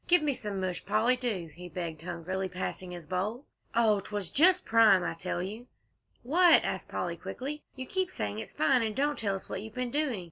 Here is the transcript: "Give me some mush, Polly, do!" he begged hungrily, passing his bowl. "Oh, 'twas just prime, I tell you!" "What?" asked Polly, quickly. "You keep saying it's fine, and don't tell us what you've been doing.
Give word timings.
"Give 0.07 0.23
me 0.23 0.33
some 0.33 0.59
mush, 0.59 0.83
Polly, 0.83 1.15
do!" 1.15 1.51
he 1.53 1.69
begged 1.69 2.01
hungrily, 2.01 2.49
passing 2.49 2.89
his 2.89 3.05
bowl. 3.05 3.45
"Oh, 3.75 3.99
'twas 3.99 4.31
just 4.31 4.65
prime, 4.65 5.03
I 5.03 5.13
tell 5.13 5.43
you!" 5.43 5.67
"What?" 6.23 6.63
asked 6.63 6.89
Polly, 6.89 7.15
quickly. 7.17 7.61
"You 7.75 7.85
keep 7.85 8.09
saying 8.09 8.39
it's 8.39 8.51
fine, 8.51 8.81
and 8.81 8.95
don't 8.95 9.19
tell 9.19 9.35
us 9.35 9.47
what 9.47 9.61
you've 9.61 9.75
been 9.75 9.91
doing. 9.91 10.19